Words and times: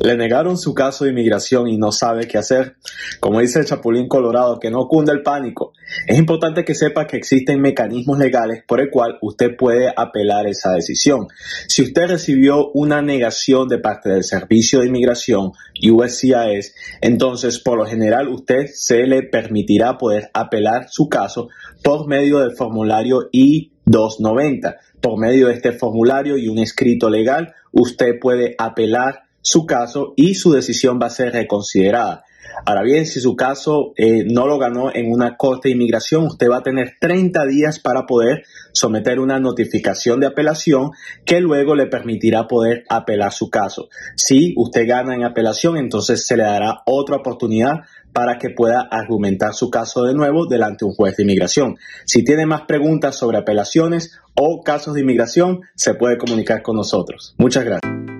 Le 0.00 0.16
negaron 0.16 0.58
su 0.58 0.74
caso 0.74 1.04
de 1.04 1.10
inmigración 1.10 1.68
y 1.68 1.76
no 1.76 1.92
sabe 1.92 2.26
qué 2.26 2.36
hacer. 2.36 2.76
Como 3.20 3.40
dice 3.40 3.60
el 3.60 3.64
Chapulín 3.64 4.08
Colorado, 4.08 4.58
que 4.58 4.70
no 4.70 4.88
cunda 4.88 5.12
el 5.12 5.22
pánico. 5.22 5.72
Es 6.06 6.18
importante 6.18 6.64
que 6.64 6.74
sepa 6.74 7.06
que 7.06 7.16
existen 7.16 7.60
mecanismos 7.60 8.18
legales 8.18 8.64
por 8.66 8.80
el 8.80 8.90
cual 8.90 9.18
usted 9.22 9.56
puede 9.56 9.92
apelar 9.96 10.46
esa 10.46 10.72
decisión. 10.72 11.28
Si 11.68 11.82
usted 11.82 12.08
recibió 12.08 12.70
una 12.72 13.02
negación 13.02 13.68
de 13.68 13.78
parte 13.78 14.10
del 14.10 14.24
Servicio 14.24 14.80
de 14.80 14.88
Inmigración 14.88 15.52
USCIS, 15.80 16.74
entonces 17.00 17.60
por 17.60 17.78
lo 17.78 17.86
general 17.86 18.28
usted 18.28 18.66
se 18.72 19.06
le 19.06 19.22
permitirá 19.22 19.96
poder 19.96 20.28
apelar 20.34 20.88
su 20.90 21.08
caso 21.08 21.48
por 21.82 22.08
medio 22.08 22.40
del 22.40 22.56
formulario 22.56 23.28
I-290. 23.32 24.76
Por 25.00 25.18
medio 25.20 25.48
de 25.48 25.54
este 25.54 25.72
formulario 25.72 26.36
y 26.38 26.48
un 26.48 26.58
escrito 26.58 27.10
legal, 27.10 27.54
usted 27.72 28.18
puede 28.20 28.54
apelar 28.58 29.24
su 29.44 29.66
caso 29.66 30.14
y 30.16 30.34
su 30.34 30.52
decisión 30.52 30.98
va 31.00 31.06
a 31.06 31.10
ser 31.10 31.32
reconsiderada. 31.32 32.24
Ahora 32.64 32.82
bien, 32.82 33.04
si 33.04 33.20
su 33.20 33.36
caso 33.36 33.92
eh, 33.96 34.24
no 34.24 34.46
lo 34.46 34.58
ganó 34.58 34.94
en 34.94 35.12
una 35.12 35.36
corte 35.36 35.68
de 35.68 35.74
inmigración, 35.74 36.24
usted 36.24 36.48
va 36.48 36.58
a 36.58 36.62
tener 36.62 36.94
30 36.98 37.44
días 37.46 37.78
para 37.78 38.06
poder 38.06 38.44
someter 38.72 39.20
una 39.20 39.38
notificación 39.38 40.20
de 40.20 40.28
apelación 40.28 40.92
que 41.26 41.40
luego 41.40 41.74
le 41.74 41.86
permitirá 41.86 42.48
poder 42.48 42.84
apelar 42.88 43.32
su 43.32 43.50
caso. 43.50 43.88
Si 44.16 44.54
usted 44.56 44.88
gana 44.88 45.14
en 45.14 45.24
apelación, 45.24 45.76
entonces 45.76 46.26
se 46.26 46.38
le 46.38 46.44
dará 46.44 46.82
otra 46.86 47.16
oportunidad 47.16 47.82
para 48.14 48.38
que 48.38 48.48
pueda 48.48 48.80
argumentar 48.80 49.52
su 49.52 49.68
caso 49.68 50.04
de 50.04 50.14
nuevo 50.14 50.46
delante 50.46 50.84
de 50.84 50.90
un 50.90 50.94
juez 50.94 51.16
de 51.16 51.24
inmigración. 51.24 51.76
Si 52.06 52.24
tiene 52.24 52.46
más 52.46 52.62
preguntas 52.62 53.16
sobre 53.16 53.38
apelaciones 53.38 54.18
o 54.34 54.62
casos 54.62 54.94
de 54.94 55.00
inmigración, 55.00 55.60
se 55.74 55.94
puede 55.94 56.16
comunicar 56.16 56.62
con 56.62 56.76
nosotros. 56.76 57.34
Muchas 57.36 57.64
gracias. 57.64 58.13